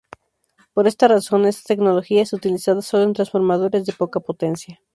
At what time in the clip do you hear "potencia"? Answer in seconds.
4.19-4.81